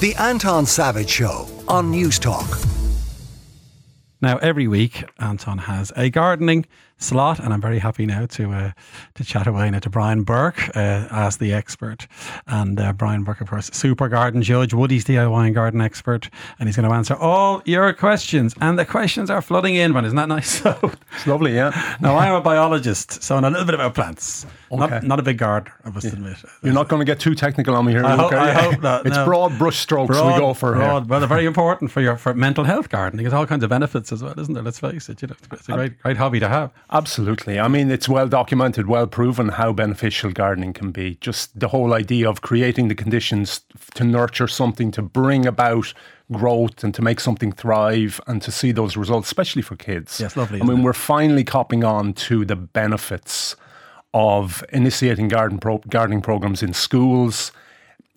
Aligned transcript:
The 0.00 0.14
Anton 0.18 0.66
Savage 0.66 1.08
Show 1.08 1.48
on 1.66 1.90
Newstalk. 1.92 2.66
Now, 4.20 4.38
every 4.38 4.66
week, 4.68 5.04
Anton 5.18 5.58
has 5.58 5.92
a 5.96 6.10
gardening 6.10 6.66
slot, 7.04 7.38
and 7.38 7.52
I'm 7.52 7.60
very 7.60 7.78
happy 7.78 8.06
now 8.06 8.26
to 8.26 8.52
uh, 8.52 8.72
to 9.14 9.24
chat 9.24 9.46
away 9.46 9.70
now 9.70 9.78
to 9.80 9.90
Brian 9.90 10.22
Burke 10.24 10.68
uh, 10.76 11.06
as 11.10 11.36
the 11.36 11.52
expert. 11.52 12.06
And 12.46 12.80
uh, 12.80 12.92
Brian 12.92 13.24
Burke, 13.24 13.40
of 13.40 13.48
course, 13.48 13.70
super 13.72 14.08
garden 14.08 14.42
judge, 14.42 14.74
Woodie's 14.74 15.04
DIY 15.04 15.46
and 15.46 15.54
garden 15.54 15.80
expert, 15.80 16.30
and 16.58 16.68
he's 16.68 16.76
going 16.76 16.88
to 16.88 16.94
answer 16.94 17.14
all 17.14 17.62
your 17.64 17.92
questions. 17.92 18.54
And 18.60 18.78
the 18.78 18.84
questions 18.84 19.30
are 19.30 19.42
flooding 19.42 19.74
in, 19.74 19.92
man. 19.92 20.04
Isn't 20.04 20.16
that 20.16 20.28
nice? 20.28 20.54
So, 20.64 20.92
it's 21.12 21.26
lovely, 21.26 21.54
yeah. 21.54 21.96
now, 22.00 22.16
I'm 22.16 22.32
a 22.32 22.40
biologist, 22.40 23.22
so 23.22 23.36
I 23.36 23.40
know 23.40 23.48
a 23.48 23.50
little 23.50 23.66
bit 23.66 23.74
about 23.74 23.94
plants. 23.94 24.46
Okay. 24.70 24.94
Not, 24.94 25.02
not 25.02 25.18
a 25.18 25.22
big 25.22 25.36
gardener, 25.36 25.74
I 25.84 25.90
must 25.90 26.06
yeah. 26.06 26.12
admit. 26.12 26.36
You're 26.62 26.72
not 26.72 26.88
going 26.88 27.00
to 27.00 27.04
get 27.04 27.20
too 27.20 27.34
technical 27.34 27.74
on 27.74 27.84
me 27.84 27.92
here, 27.92 28.04
I, 28.04 28.16
hope, 28.16 28.32
I 28.32 28.52
hope 28.52 28.80
not. 28.80 29.04
It's 29.04 29.16
no. 29.16 29.24
broad 29.26 29.58
brush 29.58 29.78
strokes 29.78 30.16
broad, 30.16 30.34
we 30.34 30.40
go 30.40 30.54
for 30.54 30.72
broad, 30.72 31.02
here. 31.02 31.08
Well, 31.08 31.20
they're 31.20 31.28
very 31.28 31.44
important 31.54 31.90
for 31.90 32.00
your 32.00 32.16
for 32.16 32.32
mental 32.34 32.64
health 32.64 32.88
gardening. 32.88 33.24
There's 33.24 33.34
all 33.34 33.46
kinds 33.46 33.62
of 33.62 33.70
benefits 33.70 34.12
as 34.12 34.22
well, 34.22 34.38
isn't 34.38 34.54
there? 34.54 34.62
Let's 34.62 34.78
face 34.78 35.08
it. 35.08 35.20
You 35.20 35.28
know, 35.28 35.34
it's 35.52 35.68
a 35.68 35.72
great, 35.72 36.00
great 36.00 36.16
hobby 36.16 36.40
to 36.40 36.48
have. 36.48 36.72
Absolutely. 36.94 37.58
I 37.58 37.66
mean, 37.66 37.90
it's 37.90 38.08
well 38.08 38.28
documented, 38.28 38.86
well 38.86 39.08
proven 39.08 39.48
how 39.48 39.72
beneficial 39.72 40.30
gardening 40.30 40.72
can 40.72 40.92
be. 40.92 41.16
Just 41.20 41.58
the 41.58 41.68
whole 41.68 41.92
idea 41.92 42.30
of 42.30 42.40
creating 42.40 42.86
the 42.86 42.94
conditions 42.94 43.62
to 43.94 44.04
nurture 44.04 44.46
something, 44.46 44.92
to 44.92 45.02
bring 45.02 45.44
about 45.44 45.92
growth 46.30 46.84
and 46.84 46.94
to 46.94 47.02
make 47.02 47.18
something 47.18 47.50
thrive 47.50 48.20
and 48.28 48.40
to 48.42 48.52
see 48.52 48.70
those 48.70 48.96
results, 48.96 49.26
especially 49.26 49.60
for 49.60 49.74
kids. 49.74 50.20
Yes, 50.20 50.36
lovely. 50.36 50.62
I 50.62 50.64
mean, 50.64 50.78
it? 50.78 50.82
we're 50.82 50.92
finally 50.92 51.42
copping 51.42 51.82
on 51.82 52.12
to 52.14 52.44
the 52.44 52.56
benefits 52.56 53.56
of 54.14 54.62
initiating 54.72 55.26
garden 55.26 55.58
pro- 55.58 55.82
gardening 55.88 56.22
programs 56.22 56.62
in 56.62 56.72
schools 56.72 57.50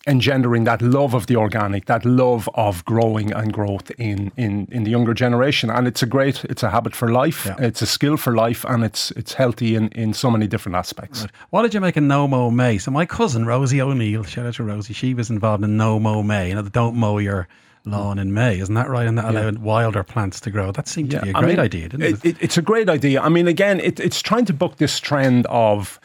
engendering 0.07 0.63
that 0.63 0.81
love 0.81 1.13
of 1.13 1.27
the 1.27 1.35
organic, 1.35 1.85
that 1.85 2.05
love 2.05 2.49
of 2.55 2.84
growing 2.85 3.31
and 3.34 3.53
growth 3.53 3.91
in 3.97 4.31
in 4.38 4.67
in 4.72 4.83
the 4.83 4.89
younger 4.89 5.13
generation. 5.13 5.69
And 5.69 5.88
it's 5.88 6.02
a 6.02 6.05
great, 6.05 6.45
it's 6.45 6.63
a 6.63 6.69
habit 6.69 6.95
for 6.95 7.11
life. 7.11 7.45
Yeah. 7.45 7.55
It's 7.59 7.81
a 7.81 7.86
skill 7.86 8.17
for 8.17 8.33
life, 8.33 8.66
and 8.66 8.83
it's 8.83 9.11
it's 9.11 9.33
healthy 9.33 9.75
in 9.75 9.89
in 9.89 10.13
so 10.13 10.31
many 10.31 10.47
different 10.47 10.75
aspects. 10.75 11.22
Right. 11.22 11.31
Why 11.50 11.61
did 11.61 11.73
you 11.73 11.81
make 11.81 11.97
a 11.97 12.02
No 12.02 12.28
Mow 12.28 12.50
May? 12.50 12.78
So 12.78 12.91
my 12.91 13.05
cousin 13.05 13.45
Rosie 13.45 13.81
O'Neill, 13.81 14.23
shout 14.23 14.45
out 14.45 14.55
to 14.55 14.63
Rosie, 14.63 14.94
she 14.94 15.13
was 15.13 15.30
involved 15.30 15.63
in 15.63 15.78
No 15.78 16.00
Mow 16.00 16.23
May. 16.23 16.50
You 16.50 16.55
know, 16.55 16.61
the 16.61 16.69
don't 16.69 16.95
mow 16.95 17.17
your 17.17 17.47
lawn 17.86 18.20
in 18.20 18.33
May, 18.33 18.59
isn't 18.59 18.75
that 18.75 18.89
right? 18.89 19.08
And 19.08 19.17
that 19.17 19.25
yeah. 19.25 19.42
allowed 19.42 19.59
wilder 19.59 20.03
plants 20.03 20.39
to 20.42 20.52
grow. 20.52 20.72
That 20.72 20.88
seemed 20.88 21.14
yeah. 21.14 21.20
to 21.20 21.25
be 21.25 21.30
a 21.31 21.33
great 21.33 21.44
I 21.44 21.47
mean, 21.47 21.59
idea, 21.59 21.89
didn't 21.89 22.03
it, 22.03 22.25
it? 22.25 22.38
It's 22.39 22.58
a 22.58 22.61
great 22.61 22.89
idea. 22.89 23.22
I 23.22 23.30
mean, 23.30 23.47
again, 23.47 23.80
it, 23.80 24.00
it's 24.00 24.22
trying 24.22 24.45
to 24.45 24.53
book 24.53 24.78
this 24.78 25.00
trend 25.00 25.45
of 25.47 26.00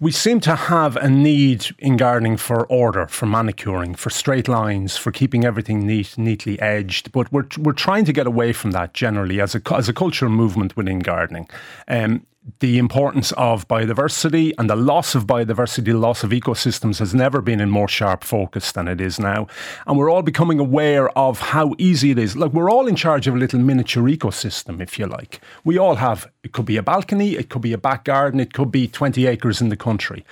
we 0.00 0.10
seem 0.10 0.40
to 0.40 0.56
have 0.56 0.96
a 0.96 1.08
need 1.08 1.66
in 1.78 1.96
gardening 1.96 2.36
for 2.36 2.66
order, 2.66 3.06
for 3.06 3.26
manicuring, 3.26 3.94
for 3.94 4.10
straight 4.10 4.48
lines, 4.48 4.96
for 4.96 5.12
keeping 5.12 5.44
everything 5.44 5.86
neat, 5.86 6.18
neatly 6.18 6.60
edged. 6.60 7.12
But 7.12 7.32
we're 7.32 7.46
we're 7.58 7.72
trying 7.72 8.04
to 8.06 8.12
get 8.12 8.26
away 8.26 8.52
from 8.52 8.72
that 8.72 8.94
generally 8.94 9.40
as 9.40 9.54
a 9.54 9.62
as 9.74 9.88
a 9.88 9.92
cultural 9.92 10.30
movement 10.30 10.76
within 10.76 10.98
gardening. 10.98 11.48
Um, 11.88 12.26
the 12.58 12.78
importance 12.78 13.30
of 13.32 13.68
biodiversity 13.68 14.52
and 14.58 14.68
the 14.68 14.76
loss 14.76 15.14
of 15.14 15.26
biodiversity, 15.26 15.86
the 15.86 15.94
loss 15.94 16.24
of 16.24 16.30
ecosystems 16.30 16.98
has 16.98 17.14
never 17.14 17.40
been 17.40 17.60
in 17.60 17.70
more 17.70 17.88
sharp 17.88 18.24
focus 18.24 18.72
than 18.72 18.88
it 18.88 19.00
is 19.00 19.20
now. 19.20 19.46
And 19.86 19.96
we're 19.96 20.10
all 20.10 20.22
becoming 20.22 20.58
aware 20.58 21.16
of 21.16 21.38
how 21.38 21.74
easy 21.78 22.10
it 22.10 22.18
is. 22.18 22.36
Like 22.36 22.52
we're 22.52 22.70
all 22.70 22.88
in 22.88 22.96
charge 22.96 23.28
of 23.28 23.34
a 23.34 23.38
little 23.38 23.60
miniature 23.60 24.02
ecosystem, 24.04 24.80
if 24.80 24.98
you 24.98 25.06
like. 25.06 25.40
We 25.64 25.78
all 25.78 25.96
have, 25.96 26.30
it 26.42 26.52
could 26.52 26.66
be 26.66 26.76
a 26.76 26.82
balcony, 26.82 27.36
it 27.36 27.48
could 27.48 27.62
be 27.62 27.72
a 27.72 27.78
back 27.78 28.04
garden, 28.04 28.40
it 28.40 28.52
could 28.52 28.72
be 28.72 28.88
20 28.88 29.26
acres 29.26 29.60
in 29.60 29.68
the 29.68 29.76
country. 29.76 30.24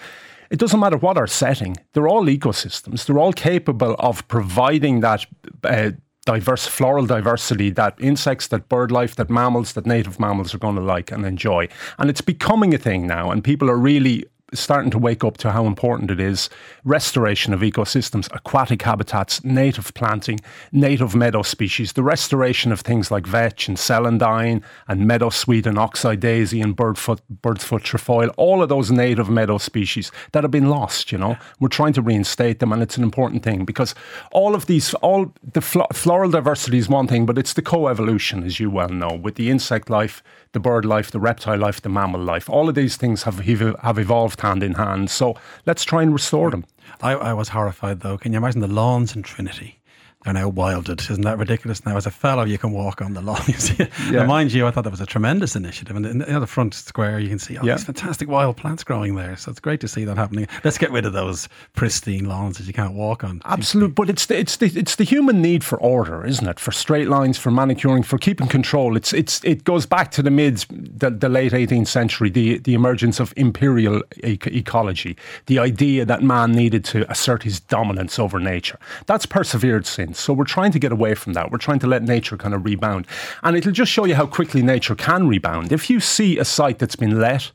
It 0.50 0.58
doesn't 0.58 0.80
matter 0.80 0.96
what 0.96 1.16
our 1.16 1.28
setting, 1.28 1.76
they're 1.92 2.08
all 2.08 2.26
ecosystems. 2.26 3.06
They're 3.06 3.20
all 3.20 3.32
capable 3.32 3.94
of 4.00 4.26
providing 4.26 4.98
that 5.00 5.24
uh, 5.62 5.92
diverse 6.30 6.64
floral 6.64 7.06
diversity 7.06 7.70
that 7.70 7.92
insects, 7.98 8.46
that 8.46 8.68
bird 8.68 8.92
life, 8.92 9.16
that 9.16 9.28
mammals, 9.28 9.72
that 9.72 9.84
native 9.84 10.20
mammals 10.20 10.54
are 10.54 10.58
going 10.58 10.76
to 10.76 10.80
like 10.80 11.10
and 11.10 11.26
enjoy. 11.26 11.66
And 11.98 12.08
it's 12.08 12.20
becoming 12.20 12.72
a 12.72 12.78
thing 12.78 13.04
now, 13.04 13.32
and 13.32 13.42
people 13.42 13.68
are 13.68 13.76
really 13.76 14.26
starting 14.52 14.90
to 14.90 14.98
wake 14.98 15.24
up 15.24 15.36
to 15.38 15.52
how 15.52 15.66
important 15.66 16.10
it 16.10 16.20
is. 16.20 16.50
Restoration 16.84 17.52
of 17.52 17.60
ecosystems, 17.60 18.28
aquatic 18.34 18.82
habitats, 18.82 19.42
native 19.44 19.92
planting, 19.94 20.40
native 20.72 21.14
meadow 21.14 21.42
species, 21.42 21.92
the 21.92 22.02
restoration 22.02 22.72
of 22.72 22.80
things 22.80 23.10
like 23.10 23.26
vetch 23.26 23.68
and 23.68 23.76
celandine 23.76 24.62
and 24.88 25.02
meadowsweet 25.02 25.66
and 25.66 25.78
oxeye 25.78 26.16
daisy 26.16 26.60
and 26.60 26.76
birdfoot, 26.76 27.20
bird's 27.42 27.64
foot 27.64 27.84
trefoil, 27.84 28.28
all 28.36 28.62
of 28.62 28.68
those 28.68 28.90
native 28.90 29.28
meadow 29.28 29.58
species 29.58 30.10
that 30.32 30.44
have 30.44 30.50
been 30.50 30.68
lost, 30.68 31.12
you 31.12 31.18
know. 31.18 31.36
We're 31.58 31.68
trying 31.68 31.92
to 31.94 32.02
reinstate 32.02 32.58
them 32.58 32.72
and 32.72 32.82
it's 32.82 32.96
an 32.96 33.02
important 33.04 33.42
thing 33.42 33.64
because 33.64 33.94
all 34.32 34.54
of 34.54 34.66
these, 34.66 34.94
all 34.94 35.32
the 35.52 35.60
floral 35.60 36.30
diversity 36.30 36.78
is 36.78 36.88
one 36.88 37.06
thing, 37.06 37.26
but 37.26 37.38
it's 37.38 37.52
the 37.52 37.62
co-evolution, 37.62 38.44
as 38.44 38.58
you 38.58 38.70
well 38.70 38.88
know, 38.88 39.14
with 39.14 39.36
the 39.36 39.50
insect 39.50 39.90
life, 39.90 40.22
the 40.52 40.60
bird 40.60 40.84
life, 40.84 41.10
the 41.10 41.20
reptile 41.20 41.58
life, 41.58 41.80
the 41.80 41.88
mammal 41.88 42.20
life. 42.20 42.50
All 42.50 42.68
of 42.68 42.74
these 42.74 42.96
things 42.96 43.22
have, 43.22 43.38
have 43.38 43.98
evolved 43.98 44.39
hand 44.40 44.62
in 44.62 44.74
hand. 44.74 45.10
So 45.10 45.36
let's 45.66 45.84
try 45.84 46.02
and 46.02 46.12
restore 46.12 46.50
them. 46.50 46.64
I, 47.00 47.12
I 47.12 47.32
was 47.32 47.50
horrified 47.50 48.00
though. 48.00 48.18
Can 48.18 48.32
you 48.32 48.38
imagine 48.38 48.60
the 48.60 48.68
lawns 48.68 49.14
in 49.14 49.22
Trinity? 49.22 49.79
They're 50.24 50.34
now 50.34 50.48
wilded. 50.48 51.00
Isn't 51.00 51.22
that 51.22 51.38
ridiculous? 51.38 51.86
Now, 51.86 51.96
as 51.96 52.04
a 52.04 52.10
fellow, 52.10 52.44
you 52.44 52.58
can 52.58 52.72
walk 52.72 53.00
on 53.00 53.14
the 53.14 53.22
lawn. 53.22 53.40
You 53.50 53.54
see, 53.54 53.88
yeah. 54.12 54.26
mind 54.26 54.52
you, 54.52 54.66
I 54.66 54.70
thought 54.70 54.84
that 54.84 54.90
was 54.90 55.00
a 55.00 55.06
tremendous 55.06 55.56
initiative. 55.56 55.96
And 55.96 56.06
in 56.06 56.18
the 56.18 56.46
front 56.46 56.74
square, 56.74 57.18
you 57.18 57.28
can 57.28 57.38
see 57.38 57.56
all 57.56 57.66
yeah. 57.66 57.74
these 57.74 57.84
fantastic 57.84 58.28
wild 58.28 58.56
plants 58.58 58.84
growing 58.84 59.16
there. 59.16 59.34
So 59.36 59.50
it's 59.50 59.58
great 59.58 59.80
to 59.80 59.88
see 59.88 60.04
that 60.04 60.16
happening. 60.16 60.46
Let's 60.62 60.78
get 60.78 60.92
rid 60.92 61.04
of 61.04 61.14
those 61.14 61.48
pristine 61.74 62.26
lawns 62.26 62.58
that 62.58 62.66
you 62.66 62.72
can't 62.72 62.94
walk 62.94 63.24
on. 63.24 63.40
Absolutely, 63.46 63.94
but 63.94 64.08
it's 64.10 64.26
the, 64.26 64.38
it's 64.38 64.58
the 64.58 64.66
it's 64.78 64.96
the 64.96 65.04
human 65.04 65.42
need 65.42 65.64
for 65.64 65.80
order, 65.80 66.24
isn't 66.24 66.46
it? 66.46 66.60
For 66.60 66.70
straight 66.70 67.08
lines, 67.08 67.38
for 67.38 67.50
manicuring, 67.50 68.02
for 68.02 68.18
keeping 68.18 68.46
control. 68.46 68.96
It's 68.96 69.12
it's 69.12 69.42
it 69.42 69.64
goes 69.64 69.86
back 69.86 70.10
to 70.12 70.22
the 70.22 70.30
mid 70.30 70.58
the, 70.68 71.10
the 71.10 71.28
late 71.28 71.52
18th 71.52 71.88
century, 71.88 72.30
the 72.30 72.58
the 72.58 72.74
emergence 72.74 73.20
of 73.20 73.32
imperial 73.36 74.02
ecology, 74.22 75.16
the 75.46 75.58
idea 75.58 76.04
that 76.04 76.22
man 76.22 76.52
needed 76.52 76.84
to 76.86 77.10
assert 77.10 77.42
his 77.42 77.58
dominance 77.58 78.18
over 78.18 78.38
nature. 78.38 78.78
That's 79.06 79.26
persevered 79.26 79.86
since. 79.86 80.09
So 80.16 80.32
we're 80.32 80.44
trying 80.44 80.72
to 80.72 80.78
get 80.78 80.92
away 80.92 81.14
from 81.14 81.32
that. 81.34 81.50
We're 81.50 81.58
trying 81.58 81.78
to 81.80 81.86
let 81.86 82.02
nature 82.02 82.36
kind 82.36 82.54
of 82.54 82.64
rebound. 82.64 83.06
And 83.42 83.56
it'll 83.56 83.72
just 83.72 83.92
show 83.92 84.04
you 84.04 84.14
how 84.14 84.26
quickly 84.26 84.62
nature 84.62 84.94
can 84.94 85.28
rebound. 85.28 85.72
If 85.72 85.90
you 85.90 86.00
see 86.00 86.38
a 86.38 86.44
site 86.44 86.78
that's 86.78 86.96
been 86.96 87.20
let, 87.20 87.50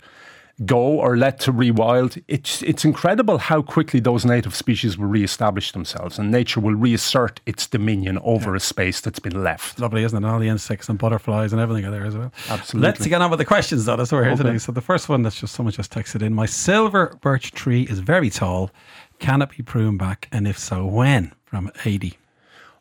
go 0.64 0.78
or 0.78 1.18
let 1.18 1.40
to 1.42 1.52
rewild, 1.52 2.22
it's 2.28 2.62
it's 2.64 2.86
incredible 2.86 3.38
how 3.38 3.62
quickly 3.62 4.00
those 4.00 4.26
native 4.26 4.56
species 4.56 4.98
will 4.98 5.08
re-establish 5.08 5.74
themselves 5.74 6.18
and 6.18 6.32
nature 6.32 6.60
will 6.60 6.76
reassert 6.76 7.42
its 7.46 7.68
dominion 7.68 8.18
over 8.24 8.52
yeah. 8.52 8.58
a 8.58 8.60
space 8.60 9.02
that's 9.02 9.20
been 9.20 9.44
left. 9.44 9.80
Lovely, 9.80 10.04
isn't 10.04 10.24
it? 10.24 10.28
all 10.28 10.40
the 10.40 10.48
insects 10.48 10.88
and 10.88 10.98
butterflies 10.98 11.52
and 11.52 11.62
everything 11.62 11.86
are 11.86 11.92
there 11.92 12.06
as 12.06 12.16
well. 12.16 12.32
Absolutely. 12.50 12.88
Let's 12.88 13.06
get 13.06 13.22
on 13.22 13.30
with 13.30 13.40
the 13.40 13.46
questions 13.46 13.86
though. 13.86 13.96
That's 13.98 14.12
what 14.12 14.20
we're 14.20 14.26
here 14.26 14.34
okay. 14.34 14.44
today. 14.44 14.58
So 14.58 14.72
the 14.72 14.82
first 14.82 15.10
one 15.10 15.24
that's 15.24 15.40
just 15.40 15.54
someone 15.56 15.74
just 15.74 15.92
texted 15.92 16.22
in. 16.22 16.34
My 16.34 16.46
silver 16.46 17.18
birch 17.22 17.52
tree 17.52 17.84
is 17.84 18.00
very 18.00 18.30
tall. 18.30 18.72
Can 19.20 19.42
it 19.42 19.50
be 19.50 19.64
pruned 19.64 20.00
back? 20.00 20.28
And 20.32 20.48
if 20.48 20.58
so, 20.58 20.86
when? 20.86 21.34
From 21.46 21.72
80. 21.86 22.18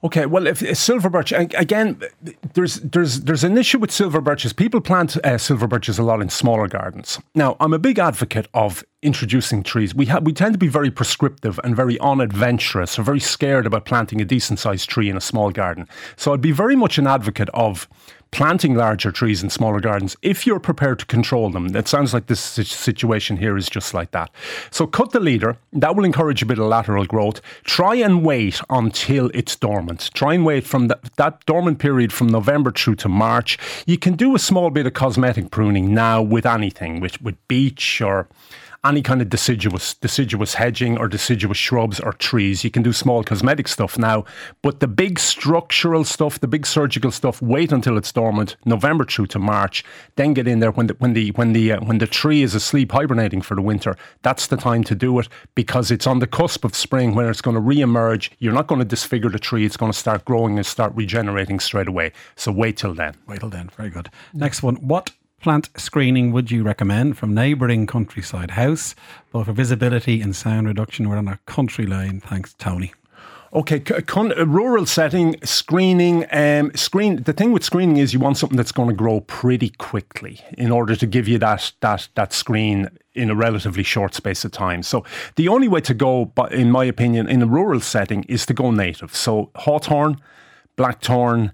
Okay, 0.04 0.26
well, 0.26 0.46
if, 0.46 0.76
silver 0.76 1.08
birch 1.08 1.32
again, 1.32 1.98
there's 2.52 2.74
there's 2.80 3.22
there's 3.22 3.42
an 3.42 3.56
issue 3.56 3.78
with 3.78 3.90
silver 3.90 4.20
birches. 4.20 4.52
People 4.52 4.82
plant 4.82 5.16
uh, 5.24 5.38
silver 5.38 5.66
birches 5.66 5.98
a 5.98 6.02
lot 6.02 6.20
in 6.20 6.28
smaller 6.28 6.68
gardens. 6.68 7.18
Now, 7.34 7.56
I'm 7.58 7.72
a 7.72 7.78
big 7.78 7.98
advocate 7.98 8.46
of 8.52 8.84
introducing 9.00 9.62
trees. 9.62 9.94
We 9.94 10.04
ha- 10.04 10.20
we 10.22 10.34
tend 10.34 10.52
to 10.52 10.58
be 10.58 10.68
very 10.68 10.90
prescriptive 10.90 11.58
and 11.64 11.74
very 11.74 11.98
unadventurous, 12.00 12.98
or 12.98 13.02
very 13.02 13.20
scared 13.20 13.64
about 13.64 13.86
planting 13.86 14.20
a 14.20 14.26
decent 14.26 14.58
sized 14.58 14.90
tree 14.90 15.08
in 15.08 15.16
a 15.16 15.22
small 15.22 15.50
garden. 15.50 15.88
So 16.16 16.34
I'd 16.34 16.42
be 16.42 16.52
very 16.52 16.76
much 16.76 16.98
an 16.98 17.06
advocate 17.06 17.48
of 17.54 17.88
planting 18.34 18.74
larger 18.74 19.12
trees 19.12 19.44
in 19.44 19.48
smaller 19.48 19.78
gardens 19.78 20.16
if 20.20 20.44
you're 20.44 20.58
prepared 20.58 20.98
to 20.98 21.06
control 21.06 21.50
them. 21.50 21.74
It 21.76 21.86
sounds 21.86 22.12
like 22.12 22.26
this 22.26 22.40
situation 22.40 23.36
here 23.36 23.56
is 23.56 23.68
just 23.68 23.94
like 23.94 24.10
that. 24.10 24.28
So 24.72 24.88
cut 24.88 25.12
the 25.12 25.20
leader. 25.20 25.56
That 25.72 25.94
will 25.94 26.04
encourage 26.04 26.42
a 26.42 26.46
bit 26.46 26.58
of 26.58 26.66
lateral 26.66 27.06
growth. 27.06 27.40
Try 27.62 27.94
and 27.94 28.24
wait 28.24 28.60
until 28.68 29.30
it's 29.34 29.54
dormant. 29.54 30.10
Try 30.14 30.34
and 30.34 30.44
wait 30.44 30.66
from 30.66 30.88
the, 30.88 30.98
that 31.16 31.46
dormant 31.46 31.78
period 31.78 32.12
from 32.12 32.26
November 32.26 32.72
through 32.72 32.96
to 32.96 33.08
March. 33.08 33.56
You 33.86 33.98
can 33.98 34.14
do 34.14 34.34
a 34.34 34.40
small 34.40 34.70
bit 34.70 34.86
of 34.86 34.94
cosmetic 34.94 35.52
pruning 35.52 35.94
now 35.94 36.20
with 36.20 36.44
anything, 36.44 36.98
with, 36.98 37.22
with 37.22 37.36
beech 37.46 38.00
or 38.00 38.26
any 38.84 39.02
kind 39.02 39.22
of 39.22 39.30
deciduous 39.30 39.94
deciduous 39.94 40.54
hedging 40.54 40.98
or 40.98 41.08
deciduous 41.08 41.56
shrubs 41.56 42.00
or 42.00 42.12
trees. 42.12 42.64
You 42.64 42.70
can 42.70 42.82
do 42.82 42.92
small 42.92 43.24
cosmetic 43.24 43.68
stuff 43.68 43.98
now, 43.98 44.24
but 44.62 44.80
the 44.80 44.86
big 44.86 45.18
structural 45.18 46.04
stuff, 46.04 46.40
the 46.40 46.48
big 46.48 46.66
surgical 46.66 47.10
stuff, 47.10 47.40
wait 47.40 47.72
until 47.72 47.96
it's 47.96 48.12
dormant, 48.12 48.56
November 48.64 49.04
through 49.04 49.26
to 49.28 49.38
March. 49.38 49.84
Then 50.16 50.34
get 50.34 50.46
in 50.46 50.60
there 50.60 50.70
when 50.70 50.88
the 50.88 50.94
when 50.98 51.14
the 51.14 51.30
when 51.32 51.52
the 51.52 51.72
uh, 51.72 51.80
when 51.80 51.98
the 51.98 52.06
tree 52.06 52.42
is 52.42 52.54
asleep 52.54 52.92
hibernating 52.92 53.42
for 53.42 53.54
the 53.54 53.62
winter. 53.62 53.96
That's 54.22 54.46
the 54.46 54.56
time 54.56 54.84
to 54.84 54.94
do 54.94 55.18
it 55.18 55.28
because 55.54 55.90
it's 55.90 56.06
on 56.06 56.18
the 56.18 56.26
cusp 56.26 56.64
of 56.64 56.74
spring 56.74 57.14
when 57.14 57.26
it's 57.26 57.40
going 57.40 57.54
to 57.54 57.60
re-emerge. 57.60 58.30
You're 58.38 58.52
not 58.52 58.66
going 58.66 58.80
to 58.80 58.84
disfigure 58.84 59.30
the 59.30 59.38
tree; 59.38 59.64
it's 59.64 59.76
going 59.76 59.92
to 59.92 59.98
start 59.98 60.24
growing 60.24 60.56
and 60.56 60.66
start 60.66 60.92
regenerating 60.94 61.60
straight 61.60 61.88
away. 61.88 62.12
So 62.36 62.52
wait 62.52 62.76
till 62.76 62.94
then. 62.94 63.14
Wait 63.26 63.40
till 63.40 63.50
then. 63.50 63.70
Very 63.76 63.90
good. 63.90 64.10
Next 64.32 64.62
one. 64.62 64.76
What 64.76 65.10
plant 65.44 65.68
screening 65.76 66.32
would 66.32 66.50
you 66.50 66.62
recommend 66.62 67.18
from 67.18 67.34
neighbouring 67.34 67.86
countryside 67.86 68.52
house, 68.52 68.94
both 69.30 69.44
for 69.44 69.52
visibility 69.52 70.22
and 70.22 70.34
sound 70.34 70.66
reduction? 70.66 71.06
We're 71.06 71.18
on 71.18 71.28
a 71.28 71.38
country 71.44 71.84
lane. 71.84 72.18
Thanks, 72.18 72.54
Tony. 72.54 72.94
Okay, 73.52 73.78
con- 73.78 74.32
a 74.38 74.46
rural 74.46 74.86
setting, 74.86 75.36
screening. 75.44 76.24
Um, 76.32 76.72
screen. 76.74 77.24
The 77.24 77.34
thing 77.34 77.52
with 77.52 77.62
screening 77.62 77.98
is 77.98 78.14
you 78.14 78.20
want 78.20 78.38
something 78.38 78.56
that's 78.56 78.72
going 78.72 78.88
to 78.88 78.94
grow 78.94 79.20
pretty 79.20 79.68
quickly 79.68 80.40
in 80.56 80.72
order 80.72 80.96
to 80.96 81.06
give 81.06 81.28
you 81.28 81.36
that 81.40 81.72
that 81.80 82.08
that 82.14 82.32
screen 82.32 82.88
in 83.12 83.28
a 83.28 83.34
relatively 83.34 83.82
short 83.82 84.14
space 84.14 84.46
of 84.46 84.50
time. 84.50 84.82
So 84.82 85.04
the 85.36 85.48
only 85.48 85.68
way 85.68 85.82
to 85.82 85.92
go, 85.92 86.32
in 86.52 86.70
my 86.70 86.84
opinion, 86.84 87.28
in 87.28 87.42
a 87.42 87.46
rural 87.46 87.80
setting, 87.80 88.24
is 88.30 88.46
to 88.46 88.54
go 88.54 88.70
native. 88.70 89.14
So 89.14 89.50
hawthorn, 89.56 90.22
blackthorn, 90.76 91.52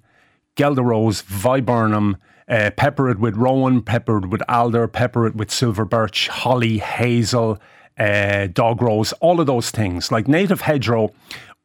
Guelder 0.57 0.85
rose, 0.85 1.23
viburnum. 1.23 2.19
Uh, 2.51 2.71
pepper 2.73 3.09
it 3.09 3.21
with 3.21 3.37
rowan, 3.37 3.81
pepper 3.81 4.19
it 4.19 4.27
with 4.29 4.43
alder, 4.49 4.89
pepper 4.89 5.25
it 5.25 5.37
with 5.37 5.53
silver 5.53 5.85
birch, 5.85 6.27
holly, 6.27 6.79
hazel, 6.79 7.61
uh, 7.97 8.49
dog 8.49 8.83
rose, 8.83 9.13
all 9.21 9.41
of 9.41 9.47
those 9.47 9.71
things. 9.71 10.11
Like 10.11 10.27
native 10.27 10.63
hedgerow, 10.63 11.13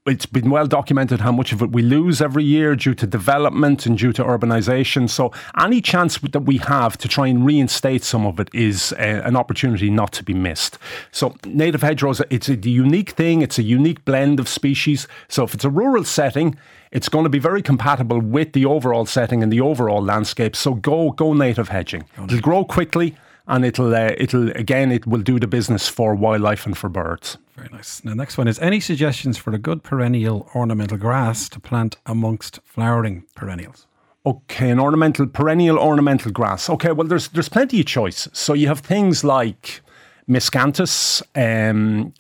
it's 0.06 0.28
been 0.28 0.52
well 0.52 0.68
documented 0.68 1.20
how 1.22 1.32
much 1.32 1.52
of 1.52 1.64
it 1.64 1.72
we 1.72 1.82
lose 1.82 2.22
every 2.22 2.44
year 2.44 2.76
due 2.76 2.94
to 2.94 3.08
development 3.08 3.88
and 3.88 3.98
due 3.98 4.14
to 4.14 4.24
urbanization. 4.24 5.10
So 5.10 5.32
any 5.60 5.82
chance 5.82 6.20
that 6.20 6.42
we 6.42 6.58
have 6.58 6.96
to 7.00 7.08
try 7.08 7.28
and 7.28 7.44
reinstate 7.44 8.04
some 8.04 8.26
of 8.26 8.40
it 8.40 8.50
is 8.54 8.94
uh, 8.94 9.22
an 9.26 9.36
opportunity 9.36 9.90
not 9.90 10.12
to 10.14 10.24
be 10.24 10.36
missed. 10.36 10.78
So 11.12 11.36
native 11.46 11.82
hedgerows, 11.82 12.22
it's 12.30 12.50
a 12.50 12.56
unique 12.56 13.12
thing. 13.12 13.42
It's 13.42 13.58
a 13.58 13.64
unique 13.64 14.06
blend 14.06 14.40
of 14.40 14.48
species. 14.48 15.08
So 15.28 15.44
if 15.44 15.56
it's 15.56 15.66
a 15.66 15.72
rural 15.72 16.04
setting, 16.04 16.56
it's 16.92 17.10
going 17.10 17.24
to 17.24 17.30
be 17.30 17.40
very 17.40 17.64
compatible 17.64 18.20
with 18.20 18.54
the 18.54 18.66
overall 18.66 19.08
setting 19.08 19.42
and 19.42 19.52
the 19.52 19.62
overall 19.62 20.04
landscape. 20.04 20.56
So 20.56 20.76
go 20.76 21.12
go 21.12 21.34
native 21.34 21.70
hedging. 21.70 22.06
It'll 22.24 22.42
grow 22.42 22.64
quickly 22.64 23.16
and 23.48 23.66
it'll 23.66 23.96
uh, 23.96 24.12
it'll 24.18 24.52
again 24.52 24.92
it 24.92 25.08
will 25.08 25.22
do 25.22 25.40
the 25.40 25.48
business 25.48 25.90
for 25.90 26.14
wildlife 26.14 26.68
and 26.68 26.78
for 26.78 26.90
birds. 26.90 27.40
Very 27.56 27.70
nice. 27.72 28.04
Now, 28.04 28.14
next 28.14 28.38
one 28.38 28.48
is 28.48 28.60
any 28.60 28.80
suggestions 28.80 29.38
for 29.38 29.54
a 29.54 29.58
good 29.58 29.82
perennial 29.82 30.50
ornamental 30.54 30.98
grass 30.98 31.48
to 31.50 31.60
plant 31.60 31.96
amongst 32.06 32.60
flowering 32.64 33.24
perennials? 33.34 33.88
Okay, 34.26 34.70
an 34.70 34.80
ornamental 34.80 35.28
perennial 35.28 35.78
ornamental 35.78 36.32
grass. 36.32 36.70
Okay, 36.70 36.92
well 36.92 37.08
there's 37.08 37.28
there's 37.30 37.48
plenty 37.48 37.80
of 37.80 37.86
choice. 37.86 38.28
So 38.34 38.54
you 38.54 38.68
have 38.68 38.80
things 38.80 39.24
like 39.24 39.82
miscanthus, 40.28 41.22
um, 41.36 42.12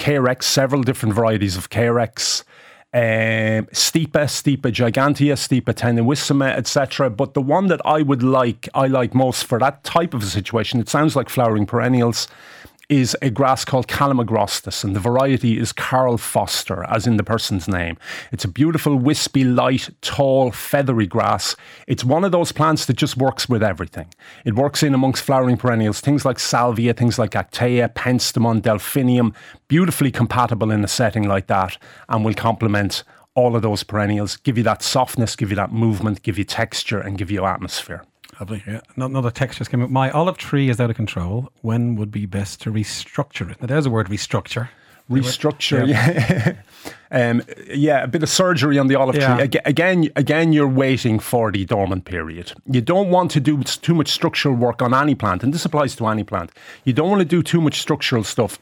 several 0.41 0.83
different 0.83 1.15
varieties 1.15 1.57
of 1.57 1.69
carex 1.69 2.43
um, 2.95 3.67
Stipa, 3.73 4.23
Stipa 4.23 4.71
gigantea, 4.71 5.35
Stipa 5.35 5.73
tenuissima, 5.73 6.55
etc. 6.55 7.09
But 7.09 7.33
the 7.33 7.41
one 7.41 7.67
that 7.67 7.81
I 7.83 8.01
would 8.01 8.23
like, 8.23 8.69
I 8.73 8.87
like 8.87 9.13
most 9.13 9.43
for 9.43 9.59
that 9.59 9.83
type 9.83 10.13
of 10.13 10.23
a 10.23 10.27
situation, 10.27 10.79
it 10.79 10.87
sounds 10.87 11.13
like 11.13 11.27
flowering 11.27 11.65
perennials, 11.65 12.29
is 12.89 13.17
a 13.21 13.29
grass 13.29 13.65
called 13.65 13.87
Calamagrostis, 13.87 14.83
and 14.83 14.95
the 14.95 14.99
variety 14.99 15.59
is 15.59 15.71
Karl 15.71 16.17
Foerster, 16.17 16.83
as 16.85 17.07
in 17.07 17.17
the 17.17 17.23
person's 17.23 17.67
name. 17.67 17.97
It's 18.31 18.45
a 18.45 18.49
beautiful, 18.49 18.95
wispy, 18.95 19.43
light, 19.43 19.89
tall, 20.01 20.51
feathery 20.51 21.07
grass. 21.07 21.55
It's 21.87 22.03
one 22.03 22.23
of 22.23 22.31
those 22.31 22.51
plants 22.51 22.85
that 22.85 22.97
just 22.97 23.17
works 23.17 23.49
with 23.49 23.63
everything. 23.63 24.13
It 24.45 24.55
works 24.55 24.83
in 24.83 24.93
amongst 24.93 25.23
flowering 25.23 25.57
perennials, 25.57 25.99
things 25.99 26.25
like 26.25 26.39
salvia, 26.39 26.93
things 26.93 27.17
like 27.17 27.31
actaea, 27.31 27.93
penstemon, 27.93 28.61
delphinium, 28.61 29.33
beautifully 29.67 30.11
compatible 30.11 30.71
in 30.71 30.83
a 30.83 30.87
setting 30.87 31.27
like 31.27 31.47
that, 31.47 31.77
and 32.09 32.23
will 32.23 32.33
complement 32.33 33.03
all 33.35 33.55
of 33.55 33.61
those 33.61 33.83
perennials, 33.83 34.37
give 34.37 34.57
you 34.57 34.63
that 34.63 34.81
softness, 34.81 35.35
give 35.35 35.49
you 35.49 35.55
that 35.57 35.71
movement, 35.71 36.23
give 36.23 36.37
you 36.37 36.45
texture, 36.45 36.99
and 36.99 37.17
give 37.17 37.29
you 37.29 37.45
atmosphere. 37.45 38.03
Lovely. 38.39 38.63
Yeah. 38.67 38.81
Another 38.97 39.31
text 39.31 39.57
just 39.59 39.71
came 39.71 39.81
up. 39.81 39.89
My 39.89 40.11
olive 40.11 40.37
tree 40.37 40.69
is 40.69 40.79
out 40.79 40.89
of 40.89 40.95
control. 40.95 41.49
When 41.61 41.95
would 41.95 42.11
be 42.11 42.25
best 42.25 42.61
to 42.63 42.71
restructure 42.71 43.49
it? 43.51 43.61
Now, 43.61 43.67
there's 43.67 43.85
a 43.85 43.89
word 43.89 44.07
restructure. 44.07 44.69
Restructure, 45.09 45.87
yeah. 45.87 46.55
um, 47.11 47.43
yeah, 47.67 48.03
a 48.03 48.07
bit 48.07 48.23
of 48.23 48.29
surgery 48.29 48.79
on 48.79 48.87
the 48.87 48.95
olive 48.95 49.15
Yeah. 49.15 49.35
tree. 49.35 49.43
Aga- 49.43 49.67
Again, 49.67 50.09
again, 50.15 50.51
you're 50.51 50.67
waiting 50.67 51.19
for 51.19 51.51
the 51.51 51.63
dormant 51.63 52.05
period. 52.05 52.53
You 52.65 52.81
don't 52.81 53.09
want 53.11 53.29
to 53.31 53.39
do 53.39 53.61
too 53.63 53.93
much 53.93 54.07
structural 54.09 54.55
work 54.55 54.81
on 54.81 54.93
any 54.95 55.13
plant, 55.13 55.43
and 55.43 55.53
this 55.53 55.63
applies 55.63 55.95
to 55.97 56.07
any 56.07 56.23
plant. 56.23 56.51
You 56.85 56.93
don't 56.93 57.07
want 57.09 57.19
to 57.19 57.25
do 57.25 57.43
too 57.43 57.61
much 57.61 57.79
structural 57.79 58.23
stuff 58.23 58.57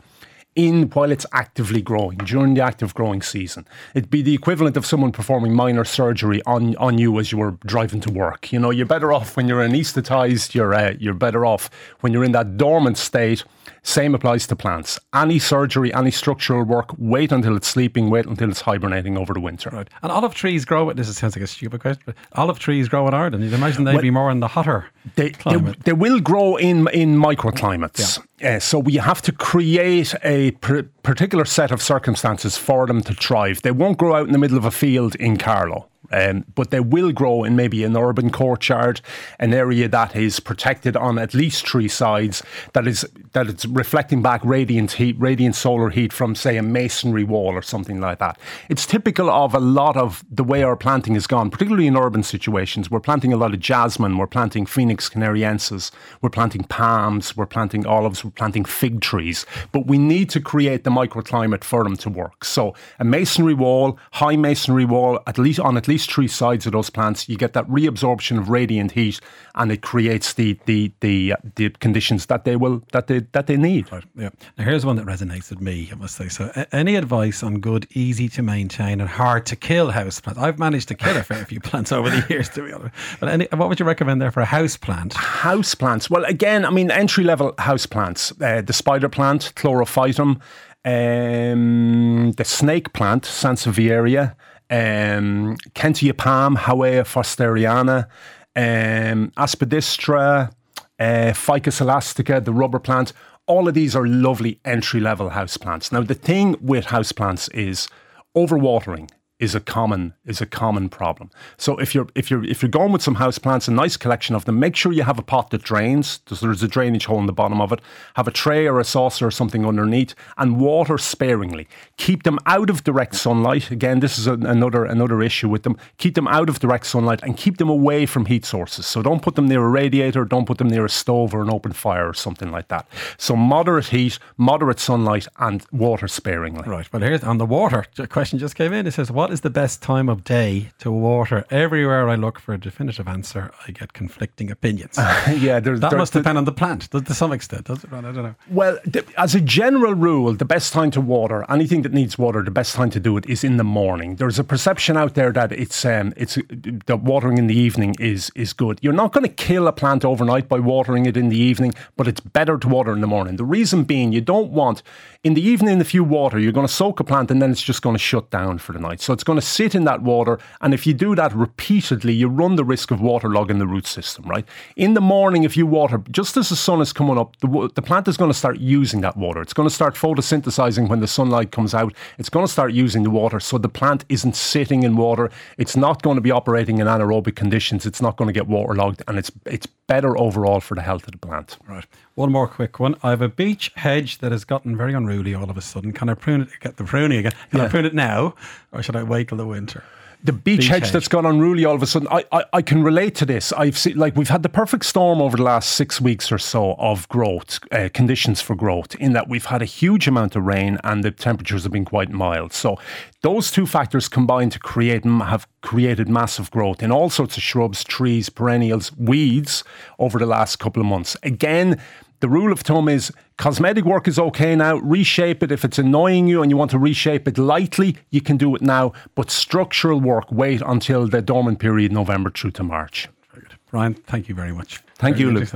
in 0.56 0.90
while 0.90 1.12
it's 1.12 1.26
actively 1.32 1.82
growing 1.82 2.18
during 2.20 2.54
the 2.54 2.62
active 2.62 2.94
growing 2.94 3.22
season. 3.22 3.66
It'd 3.96 4.10
be 4.10 4.22
the 4.22 4.34
equivalent 4.34 4.78
of 4.78 4.86
someone 4.86 5.12
performing 5.12 5.54
minor 5.54 5.84
surgery 5.84 6.42
on, 6.46 6.76
on 6.78 6.98
you 6.98 7.20
as 7.20 7.32
you 7.32 7.38
were 7.38 7.52
driving 7.66 8.02
to 8.02 8.12
work. 8.12 8.52
You 8.52 8.60
know, 8.60 8.70
you're 8.70 8.86
better 8.86 9.12
off 9.12 9.36
when 9.36 9.48
you're 9.48 9.62
anaesthetized. 9.62 10.54
You're 10.54 10.74
uh, 10.74 10.94
you're 11.00 11.14
better 11.14 11.46
off 11.46 11.70
when 12.02 12.14
you're 12.14 12.24
in 12.24 12.34
that 12.34 12.58
dormant 12.58 12.98
state. 12.98 13.44
Same 13.86 14.16
applies 14.16 14.48
to 14.48 14.56
plants. 14.56 14.98
Any 15.14 15.40
surgery, 15.40 15.94
any 15.94 16.10
structural 16.10 16.64
work, 16.64 16.92
wait 16.98 17.34
until 17.34 17.58
it's 17.58 17.68
sleeping, 17.68 18.10
wait 18.10 18.26
until 18.26 18.50
it's 18.50 18.62
hibernating 18.62 19.18
over 19.18 19.34
the 19.34 19.42
winter. 19.42 19.70
Right. 19.72 19.90
And 20.02 20.10
olive 20.12 20.34
trees 20.34 20.64
grow. 20.64 20.92
This 20.94 21.10
is- 21.10 21.18
sounds 21.18 21.36
like 21.36 21.44
a 21.44 21.48
stupid 21.48 21.82
question, 21.82 22.02
but 22.06 22.16
olive 22.34 22.60
trees 22.60 22.88
grow 22.88 23.08
in 23.10 23.14
Ireland. 23.14 23.44
You'd 23.44 23.54
imagine 23.54 23.84
they'd 23.84 24.00
be 24.02 24.10
more 24.10 24.32
in 24.32 24.40
the 24.40 24.48
hotter 24.48 24.86
They, 25.16 25.24
they, 25.26 25.30
climate. 25.32 25.84
they 25.84 25.92
will 25.94 26.20
grow 26.22 26.56
in 26.56 26.88
in 26.94 27.18
microclimates. 27.18 28.20
Uh, 28.42 28.60
so 28.60 28.80
we 28.80 28.96
have 28.96 29.22
to 29.24 29.32
create 29.32 30.16
a 30.24 30.52
pr- 30.52 30.82
particular 31.04 31.44
set 31.46 31.72
of 31.72 31.82
circumstances 31.82 32.58
for 32.58 32.88
them 32.88 33.02
to 33.04 33.14
thrive. 33.14 33.62
They 33.64 33.72
won't 33.72 33.98
grow 33.98 34.16
out 34.16 34.28
in 34.28 34.32
the 34.32 34.38
middle 34.40 34.58
of 34.58 34.66
a 34.66 34.72
field 34.72 35.16
in 35.16 35.38
Carlow. 35.38 35.88
Um, 36.14 36.46
but 36.54 36.70
they 36.70 36.80
will 36.80 37.12
grow 37.12 37.44
in 37.44 37.56
maybe 37.56 37.84
an 37.84 37.98
urban 37.98 38.30
courtyard, 38.30 39.02
an 39.40 39.52
area 39.52 39.88
that 39.88 40.16
is 40.16 40.40
protected 40.40 40.96
on 40.96 41.18
at 41.18 41.34
least 41.34 41.68
three 41.68 41.88
sides, 41.88 42.44
that 42.74 42.88
is 42.88 43.04
that 43.32 43.48
it's 43.48 43.66
reflecting 43.66 44.22
back 44.22 44.46
radiant 44.46 44.92
heat, 44.92 45.16
radiant 45.18 45.56
solar 45.56 45.90
heat 45.90 46.14
from, 46.14 46.36
say, 46.36 46.56
a 46.58 46.62
masonry 46.62 47.24
wall 47.24 47.54
or 47.54 47.64
something 47.64 48.00
like 48.00 48.20
that. 48.20 48.38
It's 48.70 48.86
typical 48.86 49.28
of 49.28 49.56
a 49.56 49.60
lot 49.60 49.98
of 49.98 50.24
the 50.30 50.44
way 50.44 50.62
our 50.62 50.76
planting 50.76 51.16
has 51.16 51.26
gone, 51.26 51.50
particularly 51.50 51.88
in 51.88 51.98
urban 51.98 52.22
situations. 52.22 52.92
We're 52.92 53.00
planting 53.00 53.34
a 53.34 53.38
lot 53.38 53.56
of 53.56 53.60
jasmine, 53.60 54.18
we're 54.18 54.28
planting 54.28 54.68
Phoenix 54.68 55.10
canariensis, 55.10 55.90
we're 56.22 56.30
planting 56.30 56.64
palms, 56.66 57.36
we're 57.36 57.48
planting 57.48 57.88
olives, 57.88 58.24
we're 58.24 58.32
planting 58.32 58.66
fig 58.66 59.02
trees, 59.02 59.48
but 59.72 59.88
we 59.88 59.98
need 59.98 60.30
to 60.30 60.40
create 60.40 60.84
the 60.84 60.92
microclimate 60.92 61.64
for 61.64 61.84
them 61.84 61.98
to 61.98 62.10
work. 62.10 62.46
So 62.46 62.76
a 63.00 63.04
masonry 63.04 63.56
wall, 63.56 63.98
high 64.12 64.36
masonry 64.36 64.86
wall, 64.86 65.20
at 65.26 65.40
least 65.40 65.60
on 65.60 65.76
at 65.76 65.88
least 65.88 66.03
three 66.06 66.28
sides 66.28 66.66
of 66.66 66.72
those 66.72 66.90
plants, 66.90 67.28
you 67.28 67.38
get 67.38 67.54
that 67.54 67.68
reabsorption 67.68 68.38
of 68.38 68.50
radiant 68.50 68.92
heat, 68.92 69.20
and 69.56 69.72
it 69.72 69.82
creates 69.82 70.34
the 70.34 70.58
the 70.66 70.92
the, 71.00 71.36
the 71.56 71.70
conditions 71.70 72.28
that 72.28 72.46
they 72.46 72.56
will 72.56 72.84
that 72.92 73.08
they 73.08 73.20
that 73.32 73.48
they 73.48 73.58
need. 73.58 73.92
Right. 73.92 74.04
Yeah. 74.16 74.30
Now 74.58 74.66
here's 74.66 74.86
one 74.86 74.96
that 74.98 75.06
resonates 75.06 75.50
with 75.50 75.62
me. 75.62 75.90
I 75.92 75.96
must 75.96 76.16
say. 76.16 76.30
So, 76.30 76.52
any 76.72 76.96
advice 76.96 77.44
on 77.44 77.60
good, 77.60 77.88
easy 77.92 78.30
to 78.30 78.42
maintain, 78.42 79.02
and 79.02 79.10
hard 79.10 79.46
to 79.48 79.56
kill 79.56 79.92
house 79.92 80.20
plants? 80.20 80.40
I've 80.40 80.60
managed 80.60 80.88
to 80.90 80.96
kill 80.96 81.18
a 81.18 81.24
fair 81.24 81.46
few 81.46 81.60
plants 81.70 81.92
over 81.92 82.10
the 82.10 82.26
years, 82.30 82.50
to 82.50 82.64
be 82.64 82.74
honest. 82.74 82.94
But 83.20 83.30
any, 83.30 83.48
what 83.54 83.70
would 83.70 83.80
you 83.80 83.86
recommend 83.86 84.22
there 84.22 84.32
for 84.32 84.42
a 84.42 84.46
house 84.46 84.78
plant? 84.78 85.14
House 85.14 85.76
plants. 85.76 86.10
Well, 86.10 86.26
again, 86.26 86.66
I 86.66 86.70
mean, 86.70 86.92
entry 86.92 87.24
level 87.24 87.54
house 87.60 87.86
plants. 87.86 88.34
Uh, 88.42 88.62
the 88.62 88.74
spider 88.74 89.10
plant, 89.10 89.54
Chlorophytum, 89.56 90.40
um, 90.86 92.32
the 92.34 92.44
snake 92.44 92.94
plant, 92.94 93.24
Sansevieria, 93.24 94.36
um, 94.70 95.58
Kentia 95.76 96.16
palm, 96.16 96.56
Howea 96.56 97.04
forsteriana, 97.04 98.08
um, 98.56 99.32
Aspidistra, 99.38 100.54
uh, 101.00 101.34
Ficus 101.34 101.82
elastica, 101.82 102.40
the 102.42 102.54
rubber 102.54 102.80
plant. 102.80 103.14
All 103.46 103.68
of 103.68 103.74
these 103.74 103.96
are 103.96 104.08
lovely 104.08 104.60
entry 104.64 105.00
level 105.00 105.30
house 105.30 105.58
plants. 105.58 105.92
Now, 105.92 106.02
the 106.02 106.14
thing 106.14 106.56
with 106.62 106.86
house 106.86 107.12
plants 107.12 107.50
is 107.50 107.88
overwatering 108.36 109.10
is 109.44 109.54
a 109.54 109.60
common 109.60 110.14
is 110.26 110.40
a 110.40 110.46
common 110.46 110.88
problem. 110.88 111.30
So 111.58 111.78
if 111.78 111.94
you're 111.94 112.08
if 112.16 112.32
you're 112.32 112.46
if 112.46 112.62
you're 112.62 112.70
going 112.70 112.94
with 112.94 113.02
some 113.02 113.16
house 113.16 113.38
plants, 113.38 113.68
a 113.68 113.72
nice 113.72 113.98
collection 113.98 114.36
of 114.36 114.46
them, 114.46 114.58
make 114.58 114.76
sure 114.76 114.94
you 114.94 115.04
have 115.04 115.20
a 115.20 115.24
pot 115.24 115.50
that 115.50 115.64
drains. 115.64 116.20
There's 116.28 116.64
a 116.64 116.68
drainage 116.68 117.06
hole 117.06 117.20
in 117.20 117.26
the 117.26 117.34
bottom 117.34 117.60
of 117.60 117.74
it. 117.74 117.82
Have 118.16 118.28
a 118.28 118.32
tray 118.32 118.66
or 118.68 118.80
a 118.80 118.86
saucer 118.86 119.28
or 119.28 119.32
something 119.32 119.66
underneath, 119.66 120.16
and 120.38 120.60
water 120.60 120.98
sparingly. 120.98 121.68
Keep 121.98 122.24
them 122.24 122.40
out 122.46 122.70
of 122.70 122.86
direct 122.86 123.16
sunlight. 123.16 123.70
Again, 123.70 124.00
this 124.00 124.18
is 124.18 124.28
a, 124.28 124.34
another 124.34 124.86
another 124.86 125.22
issue 125.22 125.50
with 125.50 125.64
them. 125.64 125.76
Keep 125.98 126.16
them 126.16 126.28
out 126.30 126.48
of 126.48 126.60
direct 126.60 126.86
sunlight 126.86 127.22
and 127.22 127.36
keep 127.36 127.58
them 127.58 127.70
away 127.70 128.06
from 128.06 128.26
heat 128.28 128.46
sources. 128.46 128.86
So 128.86 129.02
don't 129.02 129.22
put 129.22 129.36
them 129.36 129.48
near 129.48 129.64
a 129.64 129.70
radiator. 129.70 130.24
Don't 130.24 130.46
put 130.46 130.58
them 130.58 130.70
near 130.70 130.86
a 130.86 130.90
stove 130.90 131.34
or 131.36 131.42
an 131.42 131.50
open 131.50 131.74
fire 131.74 132.08
or 132.08 132.14
something 132.14 132.50
like 132.50 132.70
that. 132.70 132.88
So 133.18 133.36
moderate 133.36 133.88
heat, 133.88 134.20
moderate 134.38 134.80
sunlight, 134.80 135.28
and 135.38 135.66
water 135.74 136.08
sparingly. 136.08 136.64
Right. 136.66 136.92
Well, 136.94 137.02
here's 137.02 137.26
on 137.26 137.40
the 137.40 137.46
water. 137.46 137.86
A 137.98 138.08
question 138.08 138.40
just 138.40 138.56
came 138.56 138.72
in. 138.72 138.88
It 138.88 138.94
says, 138.94 139.12
"What 139.12 139.33
is 139.34 139.42
the 139.42 139.50
best 139.50 139.82
time 139.82 140.08
of 140.08 140.24
day 140.24 140.70
to 140.80 140.92
water?" 140.92 141.46
Everywhere 141.50 142.08
I 142.10 142.16
look 142.16 142.40
for 142.40 142.54
a 142.54 142.60
definitive 142.60 143.08
answer, 143.08 143.52
I 143.68 143.72
get 143.72 143.94
conflicting 143.94 144.50
opinions. 144.52 144.96
yeah, 145.48 145.60
there's 145.60 145.80
that 145.82 145.90
there- 145.90 146.00
must 146.00 146.14
depend 146.14 146.38
on 146.38 146.46
the 146.46 146.52
plant 146.52 146.84
to, 146.92 147.02
to 147.02 147.14
some 147.14 147.32
extent, 147.34 147.66
does 147.66 147.84
it? 147.84 147.92
Ron? 147.92 148.06
I 148.06 148.12
don't 148.12 148.24
know. 148.24 148.36
Well, 148.50 148.78
th- 148.92 149.06
as 149.18 149.36
a 149.36 149.42
general 149.42 149.94
rule, 149.94 150.34
the 150.34 150.46
best 150.46 150.72
time 150.72 150.92
to 150.92 151.02
water 151.02 151.46
anything 151.50 151.82
that 151.82 151.94
needs 151.94 152.18
water, 152.18 152.42
the 152.44 152.52
best 152.52 152.76
time 152.76 152.90
to 152.92 153.00
do 153.00 153.18
it 153.18 153.26
is 153.28 153.44
in 153.44 153.58
the 153.58 153.64
morning. 153.64 154.16
There's 154.16 154.40
a 154.40 154.44
perception 154.44 154.96
out 154.98 155.16
there 155.16 155.32
that 155.34 155.52
it's 155.52 155.84
um, 155.86 156.14
it's 156.16 156.38
that 156.86 157.02
watering 157.02 157.38
in 157.38 157.48
the 157.48 157.58
evening 157.58 157.96
is 158.00 158.32
is 158.36 158.54
good. 158.54 158.80
You're 158.82 158.94
not 158.94 159.12
going 159.14 159.26
to 159.26 159.34
kill 159.34 159.68
a 159.68 159.74
plant 159.74 160.06
overnight 160.06 160.48
by 160.48 160.60
watering 160.60 161.06
it 161.06 161.18
in 161.18 161.30
the 161.30 161.38
evening, 161.38 161.74
but 161.98 162.08
it's 162.08 162.20
better 162.20 162.58
to 162.58 162.68
water 162.68 162.92
in 162.94 163.02
the 163.02 163.08
morning. 163.08 163.38
The 163.38 163.46
reason 163.46 163.84
being, 163.84 164.14
you 164.14 164.22
don't 164.22 164.52
want 164.52 164.84
in 165.24 165.34
the 165.34 165.42
evening 165.42 165.80
if 165.80 165.94
you 165.94 166.04
water, 166.04 166.38
you're 166.38 166.52
going 166.52 166.68
to 166.68 166.74
soak 166.74 167.00
a 167.00 167.04
plant 167.04 167.32
and 167.32 167.42
then 167.42 167.50
it's 167.52 167.62
just 167.62 167.82
going 167.82 167.96
to 167.96 168.00
shut 168.00 168.30
down 168.30 168.58
for 168.58 168.74
the 168.74 168.80
night. 168.80 169.00
So 169.02 169.14
it's 169.14 169.23
it's 169.24 169.26
going 169.26 169.40
to 169.40 169.46
sit 169.46 169.74
in 169.74 169.86
that 169.86 170.02
water. 170.02 170.38
And 170.60 170.74
if 170.74 170.86
you 170.86 170.94
do 170.94 171.16
that 171.16 171.34
repeatedly, 171.34 172.12
you 172.12 172.28
run 172.28 172.58
the 172.58 172.66
risk 172.66 172.92
of 172.92 173.00
waterlogging 173.00 173.58
the 173.58 173.66
root 173.66 173.88
system, 173.88 174.26
right? 174.26 174.46
In 174.76 174.96
the 174.96 175.00
morning, 175.00 175.46
if 175.46 175.56
you 175.56 175.66
water, 175.66 176.04
just 176.12 176.36
as 176.36 176.50
the 176.50 176.58
sun 176.58 176.82
is 176.82 176.92
coming 176.92 177.18
up, 177.18 177.38
the, 177.40 177.72
the 177.74 177.82
plant 177.82 178.10
is 178.10 178.18
going 178.18 178.30
to 178.30 178.38
start 178.38 178.60
using 178.60 179.00
that 179.00 179.16
water. 179.16 179.42
It's 179.42 179.54
going 179.54 179.70
to 179.70 179.74
start 179.74 179.96
photosynthesizing 179.96 180.90
when 180.90 181.00
the 181.00 181.08
sunlight 181.08 181.54
comes 181.54 181.74
out. 181.74 181.94
It's 182.18 182.28
going 182.28 182.46
to 182.46 182.52
start 182.52 182.74
using 182.74 183.04
the 183.04 183.10
water. 183.10 183.40
So 183.40 183.58
the 183.58 183.70
plant 183.70 184.04
isn't 184.10 184.36
sitting 184.36 184.84
in 184.84 184.98
water. 184.98 185.32
It's 185.58 185.78
not 185.78 186.02
going 186.02 186.16
to 186.16 186.22
be 186.22 186.32
operating 186.32 186.80
in 186.80 186.88
anaerobic 186.88 187.38
conditions. 187.38 187.86
It's 187.86 188.02
not 188.02 188.18
going 188.18 188.28
to 188.28 188.34
get 188.34 188.48
waterlogged. 188.50 189.04
And 189.08 189.18
it's, 189.18 189.32
it's 189.46 189.68
better 189.88 190.18
overall 190.18 190.60
for 190.60 190.76
the 190.76 190.82
health 190.82 191.06
of 191.06 191.12
the 191.12 191.18
plant. 191.18 191.58
Right. 191.68 191.86
One 192.16 192.32
more 192.32 192.48
quick 192.48 192.80
one. 192.80 192.96
I 193.04 193.10
have 193.10 193.22
a 193.22 193.30
beech 193.30 193.72
hedge 193.76 194.20
that 194.20 194.32
has 194.32 194.46
gotten 194.46 194.78
very 194.78 194.94
unruly 194.94 195.34
all 195.34 195.50
of 195.50 195.58
a 195.58 195.62
sudden. 195.62 195.92
Can 195.92 196.10
I 196.10 196.14
prune 196.14 196.42
it? 196.42 196.50
Get 196.60 196.78
the 196.78 196.84
pruning 196.84 197.20
again. 197.20 197.34
Can 197.52 197.62
I 197.62 197.68
prune 197.68 197.86
it 197.86 197.94
now, 197.94 198.36
or 198.72 198.82
should 198.82 198.96
I 198.96 199.04
wait 199.04 199.30
till 199.30 199.38
the 199.38 199.46
winter? 199.46 199.84
The 200.24 200.32
beach, 200.32 200.60
beech 200.60 200.68
hedge, 200.68 200.84
hedge, 200.84 200.92
that's 200.92 201.08
gone 201.10 201.26
unruly 201.26 201.66
all 201.66 201.76
of 201.76 201.84
a 201.84 201.86
sudden. 201.86 202.08
I, 202.10 202.24
I, 202.32 202.46
I, 202.54 202.62
can 202.62 202.82
relate 202.82 203.14
to 203.16 203.26
this. 203.26 203.52
I've 203.54 203.78
seen 203.78 203.98
like 203.98 204.16
we've 204.16 204.30
had 204.30 204.42
the 204.42 204.50
perfect 204.50 204.86
storm 204.86 205.22
over 205.22 205.36
the 205.36 205.44
last 205.44 205.72
six 205.72 206.00
weeks 206.00 206.32
or 206.32 206.38
so 206.38 206.76
of 206.80 207.08
growth 207.10 207.60
uh, 207.72 207.90
conditions 207.94 208.42
for 208.42 208.56
growth. 208.56 208.96
In 208.96 209.12
that 209.14 209.28
we've 209.28 209.46
had 209.46 209.62
a 209.62 209.66
huge 209.66 210.08
amount 210.08 210.38
of 210.38 210.46
rain 210.46 210.80
and 210.84 211.04
the 211.04 211.12
temperatures 211.12 211.64
have 211.64 211.74
been 211.74 211.84
quite 211.84 212.10
mild. 212.10 212.54
So 212.54 212.80
those 213.22 213.52
two 213.52 213.66
factors 213.66 214.08
combined 214.08 214.54
to 214.54 214.60
create 214.60 215.04
have 215.04 215.46
created 215.62 216.08
massive 216.08 216.50
growth 216.52 216.82
in 216.82 216.92
all 216.92 217.10
sorts 217.10 217.36
of 217.36 217.44
shrubs, 217.44 217.84
trees, 217.84 218.30
perennials, 218.30 218.96
weeds 218.98 219.64
over 220.00 220.20
the 220.20 220.26
last 220.26 220.58
couple 220.58 220.82
of 220.82 220.88
months. 220.88 221.18
Again, 221.24 221.82
the 222.24 222.30
rule 222.30 222.54
of 222.54 222.62
thumb 222.62 222.88
is 222.88 223.12
cosmetic 223.38 223.84
work 223.84 224.08
is 224.08 224.18
okay 224.18 224.56
now. 224.56 224.78
Reshape 224.78 225.44
it. 225.44 225.52
If 225.52 225.66
it's 225.66 225.78
annoying 225.78 226.26
you 226.26 226.42
and 226.42 226.50
you 226.50 226.56
want 226.56 226.72
to 226.72 226.80
reshape 226.80 227.28
it 227.28 227.38
lightly, 227.38 227.98
you 228.12 228.22
can 228.22 228.38
do 228.38 228.56
it 228.56 228.62
now. 228.62 228.94
But 229.14 229.30
structural 229.30 230.00
work, 230.00 230.32
wait 230.32 230.62
until 230.66 231.06
the 231.06 231.22
dormant 231.22 231.60
period, 231.60 231.92
November 231.92 232.30
through 232.30 232.52
to 232.52 232.64
March. 232.64 233.10
Very 233.34 233.46
good. 233.46 233.58
Brian, 233.70 233.96
thank 233.96 234.30
you 234.30 234.36
very 234.36 234.54
much. 234.54 234.78
Thank 234.96 235.18
very 235.18 235.34
you, 235.34 235.38
Luke. 235.38 235.50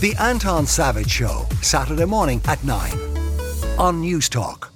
The 0.00 0.16
Anton 0.18 0.64
Savage 0.66 1.10
Show, 1.10 1.46
Saturday 1.60 2.06
morning 2.06 2.40
at 2.46 2.64
9 2.64 2.92
on 3.78 4.02
Newstalk. 4.02 4.73